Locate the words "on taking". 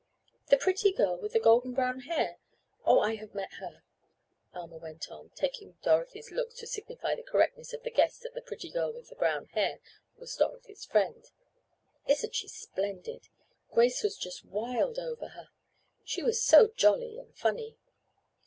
5.11-5.75